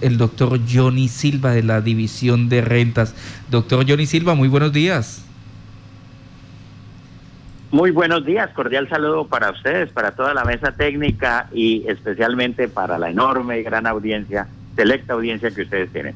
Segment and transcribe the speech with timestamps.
[0.00, 3.16] el doctor Johnny Silva de la División de Rentas.
[3.50, 5.24] Doctor Johnny Silva, muy buenos días.
[7.72, 12.96] Muy buenos días, cordial saludo para ustedes, para toda la mesa técnica y especialmente para
[12.96, 16.14] la enorme y gran audiencia, selecta audiencia que ustedes tienen.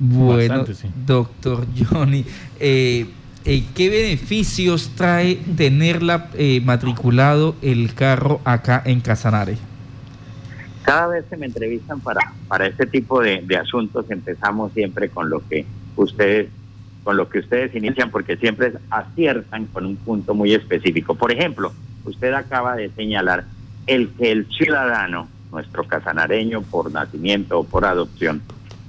[0.00, 0.64] Bueno,
[1.04, 2.24] doctor Johnny,
[2.58, 3.08] eh,
[3.44, 9.58] eh, ¿qué beneficios trae tenerla eh, matriculado el carro acá en Casanare?
[10.88, 15.46] Cada vez que me entrevistan para, para este tipo de, asuntos empezamos siempre con lo
[15.46, 16.48] que ustedes
[17.04, 21.14] con lo que ustedes inician porque siempre aciertan con un punto muy específico.
[21.14, 21.74] Por ejemplo,
[22.06, 23.44] usted acaba de señalar
[23.86, 28.40] el que el ciudadano, nuestro casanareño por nacimiento o por adopción,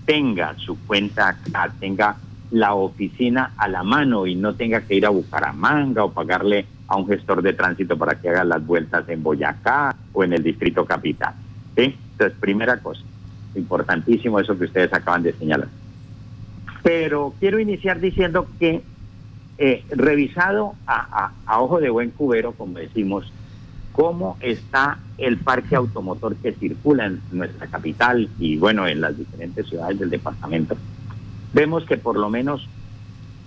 [0.05, 2.15] tenga su cuenta acá, tenga
[2.51, 6.95] la oficina a la mano y no tenga que ir a Bucaramanga o pagarle a
[6.95, 10.85] un gestor de tránsito para que haga las vueltas en Boyacá o en el distrito
[10.85, 11.33] capital.
[11.75, 13.01] Entonces, primera cosa,
[13.55, 15.67] importantísimo eso que ustedes acaban de señalar.
[16.83, 18.81] Pero quiero iniciar diciendo que,
[19.57, 23.31] eh, revisado a, ojo de buen cubero, como decimos,
[23.91, 29.67] cómo está el parque automotor que circula en nuestra capital y, bueno, en las diferentes
[29.67, 30.77] ciudades del departamento,
[31.53, 32.67] vemos que por lo menos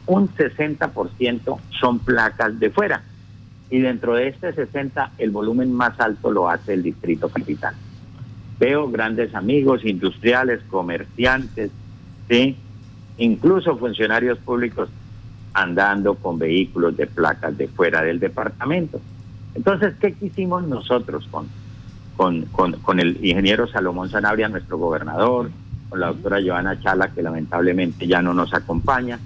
[0.07, 3.03] un 60% son placas de fuera.
[3.70, 7.75] Y dentro de este 60, el volumen más alto lo hace el distrito capital.
[8.63, 11.73] Veo grandes amigos, industriales, comerciantes,
[12.31, 12.57] ¿sí?
[13.19, 14.89] incluso funcionarios públicos
[15.53, 19.01] andando con vehículos de placas de fuera del departamento.
[19.57, 21.49] Entonces, ¿qué quisimos nosotros con,
[22.17, 22.45] con,
[22.77, 25.51] con, el ingeniero Salomón Sanabria, nuestro gobernador,
[25.89, 29.19] con la doctora Joana Chala, que lamentablemente ya no nos acompaña?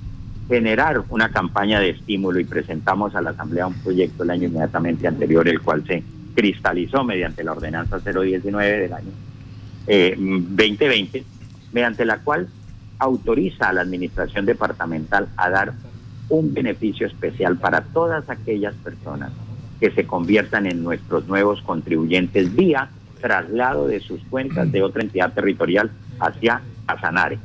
[0.49, 5.07] Generar una campaña de estímulo y presentamos a la Asamblea un proyecto el año inmediatamente
[5.07, 6.03] anterior, el cual se
[6.35, 9.26] cristalizó mediante la ordenanza 019 del año
[9.87, 11.25] 2020, eh,
[11.73, 12.49] mediante la cual
[12.99, 15.73] autoriza a la administración departamental a dar
[16.29, 19.31] un beneficio especial para todas aquellas personas
[19.81, 22.89] que se conviertan en nuestros nuevos contribuyentes vía
[23.21, 25.91] traslado de sus cuentas de otra entidad territorial
[26.21, 27.39] hacia Asanare.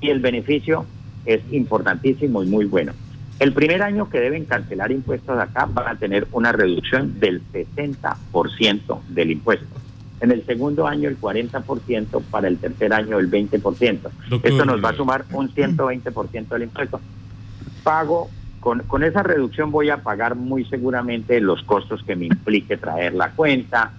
[0.00, 0.86] Y el beneficio
[1.24, 2.92] es importantísimo y muy bueno.
[3.38, 9.00] El primer año que deben cancelar impuestos acá van a tener una reducción del 60%
[9.08, 9.79] del impuesto.
[10.20, 13.98] En el segundo año el 40%, para el tercer año el 20%.
[14.42, 17.00] Esto nos va a sumar un 120% del impuesto.
[17.82, 18.28] Pago,
[18.60, 23.14] con, con esa reducción voy a pagar muy seguramente los costos que me implique traer
[23.14, 23.92] la cuenta,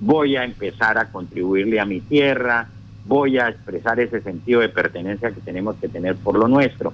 [0.00, 2.68] voy a empezar a contribuirle a mi tierra,
[3.06, 6.92] voy a expresar ese sentido de pertenencia que tenemos que tener por lo nuestro.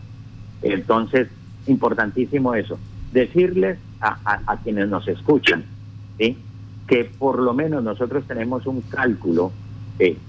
[0.62, 1.28] Entonces,
[1.66, 2.78] importantísimo eso.
[3.12, 5.64] Decirles a, quienes nos escuchan
[6.86, 9.52] que por lo menos nosotros tenemos un cálculo,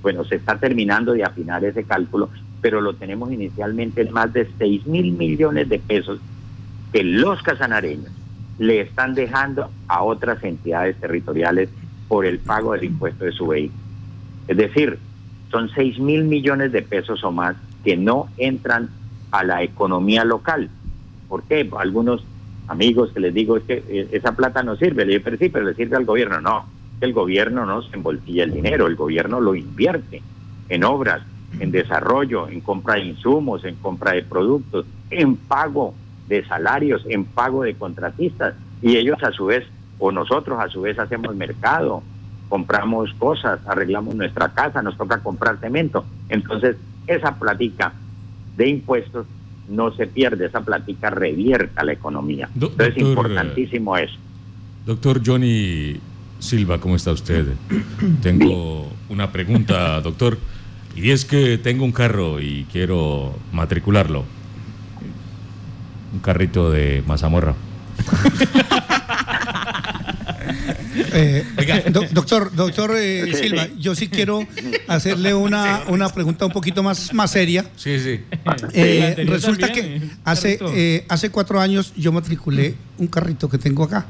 [0.02, 2.30] bueno, se está terminando de afinar ese cálculo,
[2.62, 6.20] pero lo tenemos inicialmente en más de 6 mil millones de pesos
[6.94, 8.12] que los casanareños
[8.58, 11.70] le están dejando a otras entidades territoriales
[12.08, 13.84] por el pago del impuesto de su vehículo.
[14.48, 14.98] Es decir,
[15.52, 18.90] son 6 mil millones de pesos o más que no entran
[19.32, 20.70] a la economía local,
[21.28, 21.70] ¿Por qué?
[21.78, 22.24] Algunos
[22.68, 25.50] amigos que les digo es que eh, esa plata no sirve, le digo, pero sí,
[25.50, 26.42] pero le sirve al gobierno.
[26.42, 26.66] No,
[27.02, 30.22] el gobierno no se embolsilla el dinero, el gobierno lo invierte
[30.70, 31.22] en obras,
[31.60, 35.94] en desarrollo, en compra de insumos, en compra de productos, en pago
[36.28, 38.56] de salarios, en pago de contratistas.
[38.82, 39.66] Y ellos a su vez,
[40.00, 42.04] o nosotros a su vez hacemos mercado,
[42.50, 46.06] compramos cosas, arreglamos nuestra casa, nos toca comprar cemento.
[46.30, 46.78] Entonces,
[47.08, 47.94] esa platica
[48.58, 49.26] de impuestos
[49.70, 52.50] no se pierde, esa plática revierta la economía.
[52.54, 54.16] Entonces es importantísimo eso.
[54.86, 56.00] Doctor Johnny
[56.40, 57.46] Silva, ¿cómo está usted?
[58.22, 60.38] tengo una pregunta, doctor,
[60.96, 64.24] y es que tengo un carro y quiero matricularlo.
[66.14, 67.56] Un carrito de mazamorra.
[71.14, 71.46] Eh,
[72.14, 74.46] doctor, doctor eh, Silva, yo sí quiero
[74.88, 77.66] hacerle una, una pregunta un poquito más, más seria.
[77.76, 78.22] Sí, sí.
[78.74, 84.06] Eh, resulta que hace, hace cuatro años yo matriculé un carrito que tengo acá.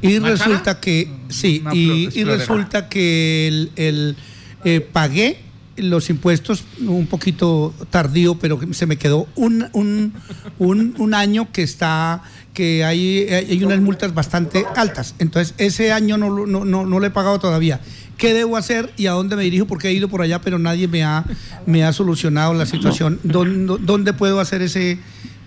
[0.00, 5.38] Y resulta que, sí, y, resulta que el, el pagué
[5.82, 10.14] los impuestos un poquito tardío, pero se me quedó un, un,
[10.58, 12.22] un, un año que está
[12.54, 15.14] que hay, hay unas multas bastante altas.
[15.18, 17.80] Entonces, ese año no, no, no, no lo he pagado todavía.
[18.18, 19.66] ¿Qué debo hacer y a dónde me dirijo?
[19.66, 21.24] Porque he ido por allá, pero nadie me ha,
[21.66, 23.18] me ha solucionado la situación.
[23.22, 24.98] ¿Dónde, ¿Dónde puedo hacer ese,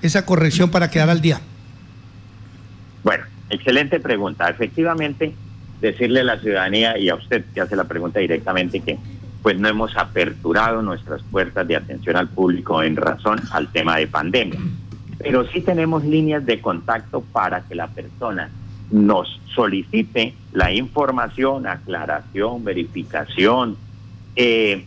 [0.01, 1.39] esa corrección para quedar al día?
[3.03, 4.49] Bueno, excelente pregunta.
[4.49, 5.33] Efectivamente,
[5.79, 8.97] decirle a la ciudadanía y a usted que hace la pregunta directamente que
[9.45, 14.07] pues no hemos aperturado nuestras puertas de atención al público en razón al tema de
[14.07, 14.59] pandemia.
[15.19, 18.49] Pero sí tenemos líneas de contacto para que la persona
[18.89, 23.77] nos solicite la información, aclaración, verificación,
[24.35, 24.83] e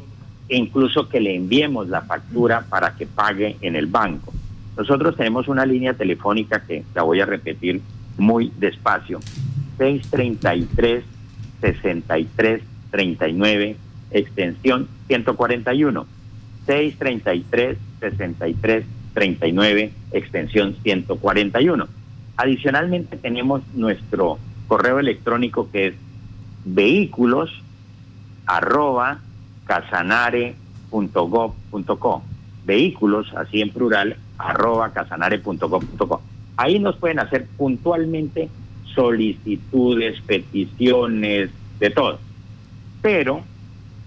[0.49, 4.33] incluso que le enviemos la factura para que pague en el banco.
[4.77, 7.81] Nosotros tenemos una línea telefónica que la voy a repetir
[8.17, 9.21] muy despacio,
[9.79, 11.05] 633
[11.61, 13.77] 63 39
[14.11, 16.07] extensión 141
[16.67, 18.85] 633 63
[19.15, 21.89] 39 extensión 141
[22.37, 24.39] Adicionalmente tenemos nuestro
[24.69, 25.95] correo electrónico que es
[26.65, 27.51] vehículos
[28.47, 29.19] arroba
[29.67, 32.23] casanare.gov.co
[32.69, 36.21] vehículos, así en plural, arroba casanare.gov.co.
[36.59, 38.51] Ahí nos pueden hacer puntualmente
[38.95, 41.51] solicitudes, peticiones,
[41.81, 42.19] de todo.
[43.01, 43.43] Pero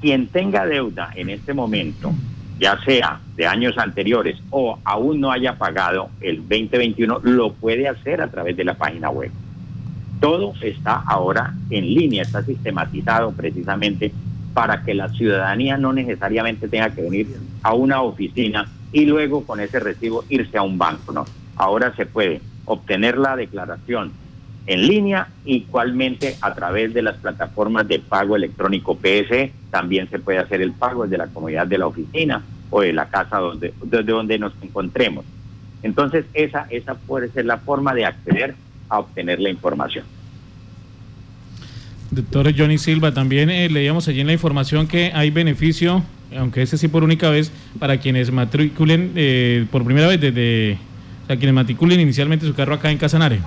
[0.01, 2.13] quien tenga deuda en este momento
[2.61, 8.21] ya sea de años anteriores o aún no haya pagado el 2021, lo puede hacer
[8.21, 9.31] a través de la página web.
[10.19, 14.13] Todo está ahora en línea, está sistematizado precisamente
[14.53, 19.59] para que la ciudadanía no necesariamente tenga que venir a una oficina y luego con
[19.59, 21.25] ese recibo irse a un banco, no.
[21.55, 24.11] Ahora se puede obtener la declaración
[24.67, 30.37] en línea, igualmente a través de las plataformas de pago electrónico PSE, también se puede
[30.37, 34.11] hacer el pago desde la comunidad de la oficina o de la casa donde, desde
[34.11, 35.25] donde nos encontremos.
[35.83, 38.55] Entonces, esa, esa puede ser la forma de acceder
[38.87, 40.05] a obtener la información.
[42.11, 46.03] Doctor Johnny Silva, también eh, leíamos allí en la información que hay beneficio,
[46.37, 50.77] aunque ese sí por única vez, para quienes matriculen eh, por primera vez desde,
[51.23, 53.39] o quienes matriculen inicialmente su carro acá en Casanare.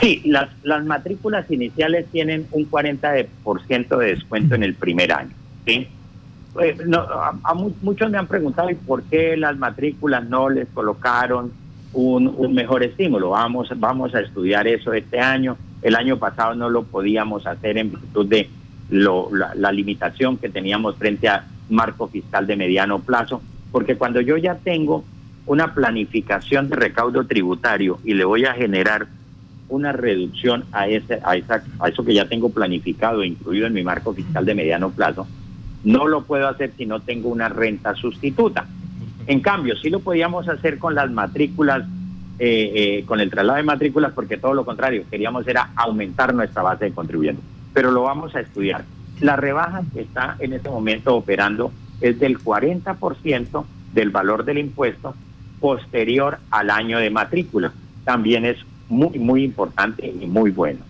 [0.00, 5.30] Sí, las, las matrículas iniciales tienen un 40% de descuento en el primer año.
[5.66, 5.86] ¿sí?
[6.60, 6.76] Eh,
[7.44, 11.52] a, muchos me han preguntado por qué las matrículas no les colocaron
[11.92, 13.30] un, mejor estímulo.
[13.30, 15.56] Vamos, vamos a estudiar eso este año.
[15.82, 18.48] El año pasado no lo podíamos hacer en virtud de
[18.90, 24.36] lo, la limitación que teníamos frente a marco fiscal de mediano plazo, porque cuando yo
[24.36, 25.04] ya tengo
[25.46, 29.08] una planificación de recaudo tributario y le voy a generar
[29.72, 33.82] una reducción a, ese, a, esa, a eso que ya tengo planificado, incluido en mi
[33.82, 35.26] marco fiscal de mediano plazo,
[35.84, 38.66] no lo puedo hacer si no tengo una renta sustituta.
[39.26, 41.82] En cambio, sí lo podíamos hacer con las matrículas,
[42.38, 46.62] eh, eh, con el traslado de matrículas, porque todo lo contrario, queríamos era aumentar nuestra
[46.62, 47.44] base de contribuyentes.
[47.72, 48.84] Pero lo vamos a estudiar.
[49.20, 53.64] La rebaja que está en este momento operando es del 40%
[53.94, 55.14] del valor del impuesto
[55.60, 57.72] posterior al año de matrícula.
[58.04, 60.80] También es muy, muy importante y muy bueno.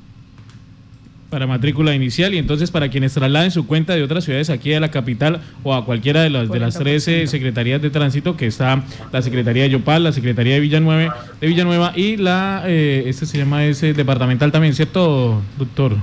[1.30, 4.80] Para matrícula inicial y entonces para quienes trasladen su cuenta de otras ciudades aquí a
[4.80, 8.84] la capital o a cualquiera de las de las 13 secretarías de tránsito que está
[9.10, 13.38] la Secretaría de Yopal, la Secretaría de Villanueva, de Villanueva y la eh, este se
[13.38, 15.96] llama ese departamental también, ¿cierto, doctor?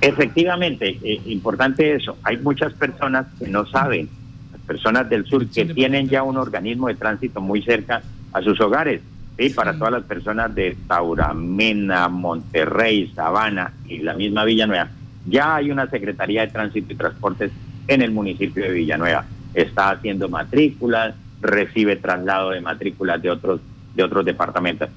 [0.00, 2.18] Efectivamente, eh, importante eso.
[2.24, 4.08] Hay muchas personas que no saben,
[4.50, 8.02] las personas del sur que tienen ya un organismo de tránsito muy cerca
[8.32, 9.00] a sus hogares
[9.38, 9.50] ¿sí?
[9.50, 14.88] para todas las personas de Tauramena, Monterrey, Sabana y la misma Villanueva.
[15.26, 17.50] Ya hay una Secretaría de Tránsito y Transportes
[17.88, 19.24] en el municipio de Villanueva.
[19.54, 23.60] Está haciendo matrículas, recibe traslado de matrículas de otros,
[23.94, 24.88] de otros departamentos.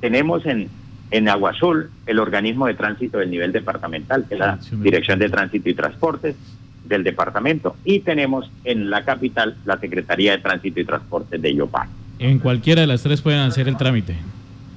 [0.00, 0.68] Tenemos en,
[1.10, 5.28] en Agua Azul el organismo de tránsito del nivel departamental, que es la Dirección de
[5.28, 6.36] Tránsito y Transportes
[6.84, 7.76] del departamento.
[7.84, 11.88] Y tenemos en la capital la Secretaría de Tránsito y Transportes de Yopal.
[12.18, 14.16] En cualquiera de las tres pueden hacer el trámite.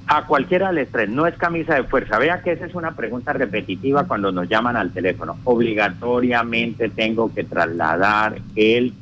[0.06, 2.18] A cualquiera de las tres, no es camisa de fuerza.
[2.18, 5.38] Vea que esa es una pregunta repetitiva cuando nos llaman al teléfono.
[5.44, 8.92] Obligatoriamente tengo que trasladar el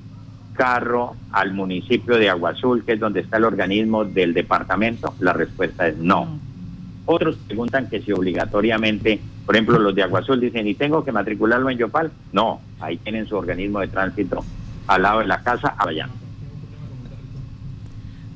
[0.54, 5.14] carro al municipio de Agua Azul, que es donde está el organismo del departamento.
[5.20, 6.38] La respuesta es no.
[7.06, 11.10] Otros preguntan que si obligatoriamente, por ejemplo, los de Agua Azul dicen, ¿y tengo que
[11.10, 12.10] matricularlo en Yopal?
[12.32, 14.44] No, ahí tienen su organismo de tránsito
[14.86, 16.08] al lado de la casa, allá.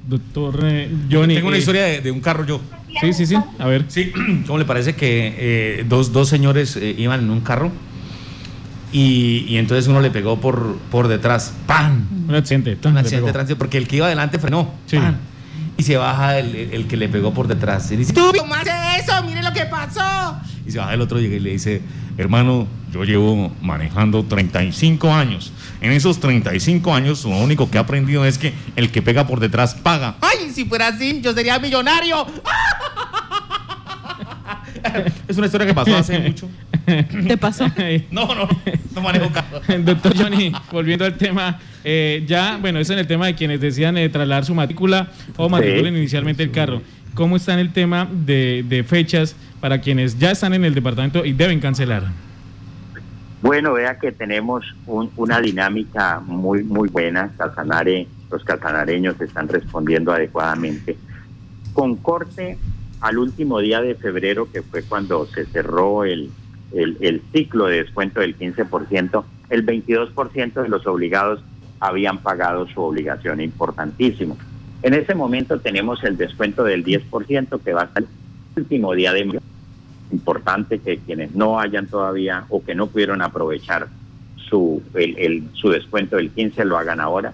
[0.06, 1.34] Doctor eh, Johnny.
[1.34, 2.60] Tengo una eh, historia de, un carro yo.
[3.00, 3.36] Sí, sí, sí.
[3.58, 3.84] A ver.
[3.88, 4.12] Sí,
[4.46, 7.70] ¿cómo le parece que eh, dos, dos señores iban en un carro?
[8.92, 11.54] Y, y, entonces uno le pegó por, por detrás.
[11.66, 12.06] ¡Pam!
[12.28, 12.76] Un accidente.
[12.84, 14.70] Un accidente de tránsito porque el que iba adelante frenó.
[14.86, 14.98] Sí.
[15.78, 17.90] Y se baja el, el, que le pegó por detrás.
[17.90, 19.24] Y dice: ¡Tú, eso!
[19.24, 20.36] ¡Mire lo que pasó!
[20.66, 21.80] Y se baja el otro y le dice:
[22.18, 25.52] Hermano, yo llevo manejando 35 años
[25.82, 29.40] en esos 35 años, lo único que he aprendido es que el que pega por
[29.40, 30.16] detrás paga.
[30.20, 32.26] ¡Ay, si fuera así, yo sería millonario!
[35.28, 36.48] es una historia que pasó hace mucho.
[36.84, 37.66] ¿Te pasó?
[38.10, 38.48] no, no,
[38.94, 39.60] no manejo carro.
[39.80, 43.96] Doctor Johnny, volviendo al tema, eh, ya, bueno, eso en el tema de quienes decían
[43.96, 46.82] eh, trasladar su matrícula o matriculen inicialmente el carro.
[47.14, 51.32] ¿Cómo está en el tema de, fechas para quienes ya están en el departamento y
[51.32, 52.04] deben cancelar?
[53.42, 57.32] Bueno, vea que tenemos una dinámica muy muy buena.
[58.30, 60.96] Los casanareños están respondiendo adecuadamente.
[61.72, 62.56] Con corte
[63.00, 66.30] al último día de febrero, que fue cuando se cerró el,
[66.72, 71.42] el, ciclo de descuento del 15%, el 22% de los obligados
[71.80, 74.38] habían pagado su obligación, importantísimo.
[74.82, 78.06] En ese momento tenemos el descuento del 10% que va hasta el
[78.56, 79.40] último día de mayo.
[80.12, 83.88] Importante que quienes no hayan todavía o que no pudieron aprovechar
[84.36, 87.32] su, el, su descuento del 15 lo hagan ahora.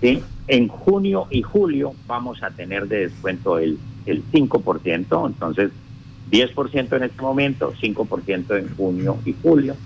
[0.00, 0.22] ¿sí?
[0.46, 5.70] En junio y julio vamos a tener de descuento el el 5%, entonces
[6.30, 9.76] 10% en este momento, 5% en junio y julio.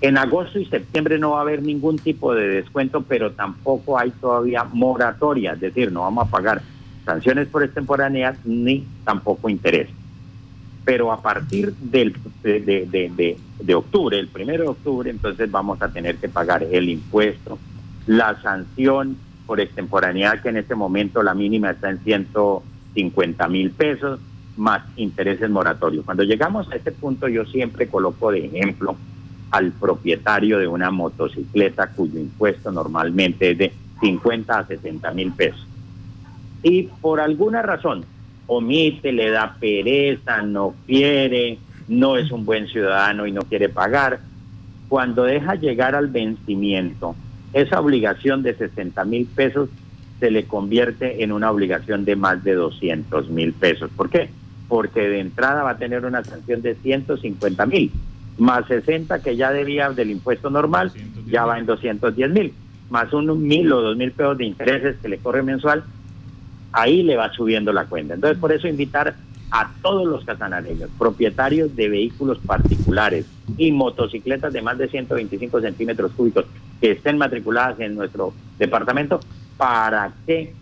[0.00, 4.10] En agosto y septiembre no va a haber ningún tipo de descuento, pero tampoco hay
[4.12, 6.62] todavía moratoria, es decir, no vamos a pagar
[7.04, 9.88] sanciones por extemporaneas ni tampoco interés.
[10.84, 15.92] Pero a partir del, de, de, de, octubre, el primero de octubre, entonces vamos a
[15.92, 17.58] tener que pagar el impuesto,
[18.06, 22.28] la sanción por extemporaneidad, que en este momento la mínima está en 100
[22.94, 24.20] 50 mil pesos
[24.56, 26.04] más intereses moratorios.
[26.04, 28.96] Cuando llegamos a este punto yo siempre coloco de ejemplo
[29.50, 35.66] al propietario de una motocicleta cuyo impuesto normalmente es de 50 a 60 mil pesos.
[36.62, 38.04] Y por alguna razón
[38.50, 44.20] omite, le da pereza, no quiere, no es un buen ciudadano y no quiere pagar,
[44.88, 47.14] cuando deja llegar al vencimiento
[47.52, 49.68] esa obligación de 60 mil pesos
[50.18, 53.90] se le convierte en una obligación de más de 200 mil pesos.
[53.96, 54.30] ¿Por qué?
[54.68, 57.90] Porque de entrada va a tener una sanción de 150 mil,
[58.38, 60.92] más 60 que ya debía del impuesto normal,
[61.26, 62.52] ya va en 210 mil,
[62.90, 65.84] más un mil o dos mil pesos de intereses que le corre mensual,
[66.72, 68.14] ahí le va subiendo la cuenta.
[68.14, 69.14] Entonces, por eso invitar
[69.50, 76.12] a todos los casanareños, propietarios de vehículos particulares y motocicletas de más de 125 centímetros
[76.12, 76.44] cúbicos
[76.80, 79.20] que estén matriculadas en nuestro departamento,
[79.56, 80.54] para que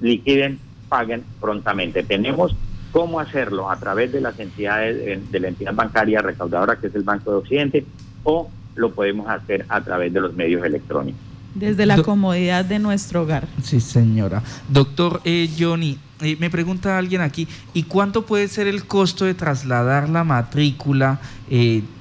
[0.00, 0.58] liquiden,
[0.88, 2.02] paguen prontamente.
[2.02, 2.54] Tenemos
[2.92, 6.94] cómo hacerlo a través de las entidades eh, de la entidad bancaria recaudadora que es
[6.94, 7.84] el Banco de Occidente
[8.22, 11.31] o lo podemos hacer a través de los medios electrónicos.
[11.54, 13.46] Desde la comodidad de nuestro hogar.
[13.62, 14.42] Sí, señora.
[14.68, 19.34] Doctor eh, Johnny, eh, me pregunta alguien aquí, ¿y cuánto puede ser el costo de
[19.34, 21.18] trasladar la matrícula?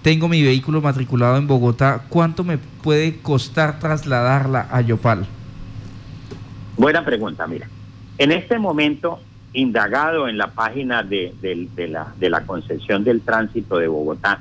[0.01, 5.27] tengo mi vehículo matriculado en Bogotá, ¿cuánto me puede costar trasladarla a Yopal?
[6.77, 7.67] Buena pregunta, mira.
[8.17, 9.19] En este momento,
[9.53, 11.33] indagado en la página de,
[11.89, 14.39] la, de la concesión del tránsito de Bogotá,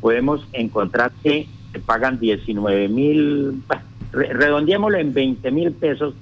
[0.00, 3.62] podemos encontrar que se pagan 19 mil,
[4.12, 6.14] redondeémoslo en 20 mil pesos,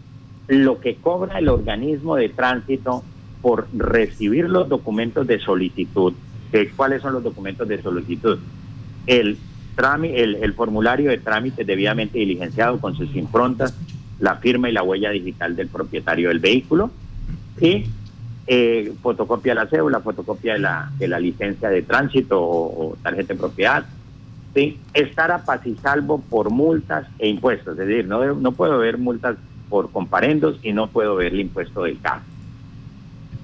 [0.47, 3.03] lo que cobra el organismo de tránsito
[3.43, 6.15] por recibir los documentos de solicitud.
[6.77, 8.39] ¿Cuáles son los documentos de solicitud?
[9.07, 9.39] El,
[10.03, 13.75] el, el formulario de trámite debidamente diligenciado con sus improntas,
[14.19, 16.91] la firma y la huella digital del propietario del vehículo
[17.61, 17.87] y
[18.51, 23.35] eh, fotocopia de la cédula, fotocopia de la, de la licencia de tránsito o, tarjeta
[23.35, 23.85] de propiedad.
[24.59, 24.79] ¿Sí?
[24.93, 28.99] Estar a paz y salvo por multas e impuestos, es decir, no, no puedo ver
[28.99, 29.37] multas
[29.69, 32.23] por comparendos y no puedo ver el impuesto del carro.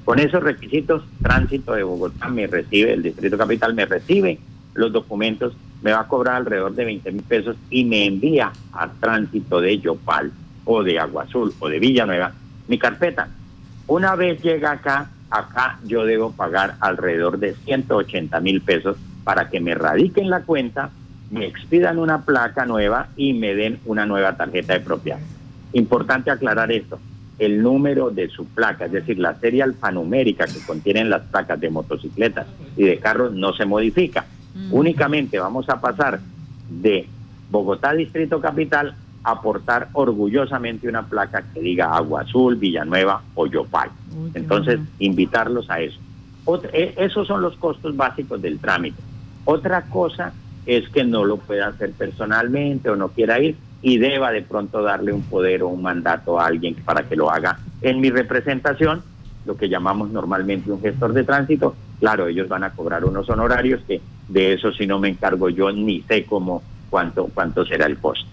[0.05, 4.41] Con esos requisitos, Tránsito de Bogotá me recibe, el Distrito Capital me recibe
[4.75, 8.91] los documentos, me va a cobrar alrededor de 20 mil pesos y me envía a
[8.91, 10.33] Tránsito de Yopal
[10.65, 12.33] o de Agua Azul o de Villanueva
[12.67, 13.29] mi carpeta.
[13.87, 19.61] Una vez llega acá, acá yo debo pagar alrededor de 180 mil pesos para que
[19.61, 20.91] me radiquen la cuenta,
[21.35, 25.19] me expidan una placa nueva y me den una nueva tarjeta de propiedad.
[25.73, 26.99] Importante aclarar esto,
[27.39, 31.71] el número de su placa, es decir, la serie alfanumérica que contienen las placas de
[31.71, 34.25] motocicletas y de carros no se modifica.
[34.55, 34.73] Mm.
[34.73, 36.21] Únicamente vamos a pasar
[36.71, 37.09] de
[37.51, 43.91] Bogotá Distrito Capital aportar orgullosamente una placa que diga Agua Azul, Villanueva o Yopal.
[44.35, 45.99] Entonces, invitarlos a eso.
[46.73, 49.03] E, esos son los costos básicos del trámite.
[49.47, 50.33] Otra cosa
[50.67, 54.83] es que no lo pueda hacer personalmente o no quiera ir y deba de pronto
[54.83, 59.03] darle un poder o un mandato a alguien para que lo haga en mi representación,
[59.45, 61.77] lo que llamamos normalmente un gestor de tránsito.
[62.01, 65.71] Claro, ellos van a cobrar unos honorarios que de eso si no me encargo yo
[65.71, 68.27] ni sé cómo cuánto cuánto será el costo.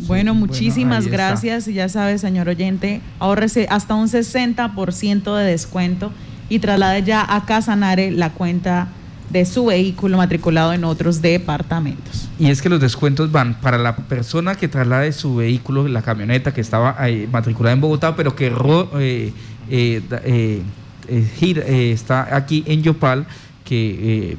[0.00, 1.68] Bueno, muchísimas gracias.
[1.68, 6.12] Y ya sabe, señor oyente, ahorrese hasta un 60% de descuento
[6.48, 8.88] y traslade ya a Casanare la cuenta
[9.30, 12.28] de su vehículo matriculado en otros departamentos.
[12.38, 16.52] Y es que los descuentos van para la persona que traslade su vehículo, la camioneta
[16.52, 16.96] que estaba
[17.32, 19.32] matriculada en Bogotá, pero que eh,
[19.70, 20.62] eh, eh,
[21.08, 23.26] eh, está aquí en Yopal,
[23.64, 24.36] que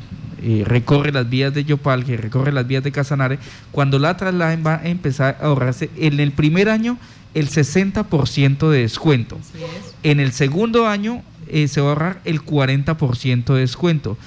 [0.66, 3.40] recorre las vías de Yopal, que recorre las vías de Casanare,
[3.72, 6.98] cuando la trasladen va a empezar a ahorrarse en el primer año
[7.34, 9.38] el 60% de descuento.
[10.04, 11.24] En el segundo año
[11.68, 14.18] se va a ahorrar el 40% de descuento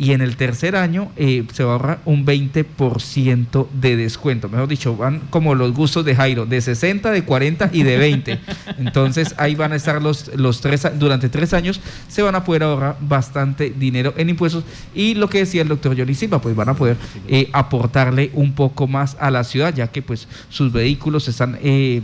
[0.00, 4.48] y en el tercer año eh, se va a ahorrar un 20% de descuento.
[4.48, 8.40] Mejor dicho, van como los gustos de Jairo, de 60, de 40 y de 20.
[8.78, 12.62] Entonces ahí van a estar los, los tres, durante tres años se van a poder
[12.62, 14.64] ahorrar bastante dinero en impuestos
[14.94, 16.96] y lo que decía el doctor Johnny Silva, pues van a poder
[17.28, 21.58] eh, aportarle un poco más a la ciudad, ya que pues sus vehículos están...
[21.62, 22.00] Eh,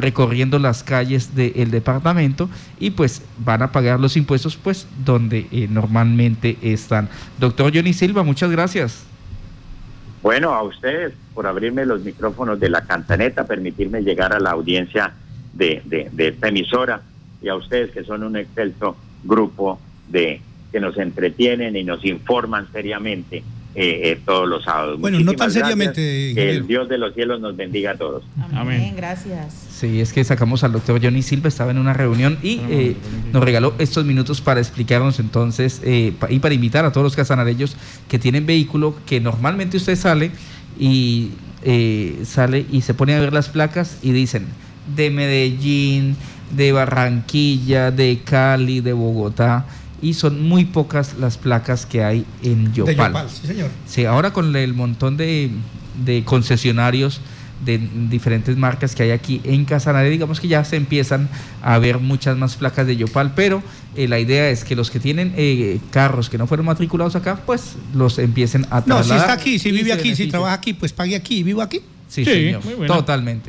[0.00, 5.68] recorriendo las calles del departamento y pues van a pagar los impuestos pues donde eh,
[5.70, 7.08] normalmente están.
[7.38, 9.06] Doctor Johnny Silva, muchas gracias.
[10.22, 15.12] Bueno, a ustedes por abrirme los micrófonos de la cantaneta, permitirme llegar a la audiencia
[15.54, 17.02] de, de esta emisora
[17.42, 20.42] y a ustedes que son un excelso grupo de
[20.72, 23.42] que nos entretienen y nos informan seriamente
[23.76, 25.00] eh, eh, todos los sábados.
[25.00, 26.32] Bueno, no tan seriamente.
[26.34, 28.24] Que el Dios de los cielos nos bendiga a todos.
[28.52, 28.94] Amén.
[28.96, 29.54] Gracias.
[29.70, 32.96] Sí, es que sacamos al doctor Johnny Silva, estaba en una reunión y eh,
[33.32, 37.76] nos regaló estos minutos para explicarnos entonces y para invitar a todos los casanareños
[38.08, 40.32] que tienen vehículo, que normalmente usted sale
[40.78, 41.30] y
[42.24, 44.46] sale y se pone a ver las placas y dicen
[44.96, 46.16] de Medellín,
[46.56, 49.64] de Barranquilla, de Cali, de Bogotá
[50.02, 53.12] y son muy pocas las placas que hay en Yopal.
[53.12, 53.70] De sí, señor.
[53.86, 55.50] Sí, ahora con el montón de,
[56.24, 57.20] concesionarios
[57.64, 57.78] de
[58.08, 61.28] diferentes marcas que hay aquí en Casanare, digamos que ya se empiezan
[61.62, 63.62] a ver muchas más placas de Yopal, pero
[63.96, 67.42] eh, la idea es que los que tienen eh, carros que no fueron matriculados acá,
[67.44, 68.98] pues los empiecen a trasladar.
[68.98, 71.82] No, si está aquí, si vive aquí, si trabaja aquí, pues pague aquí, vivo aquí.
[72.10, 73.48] Sí, señor, totalmente.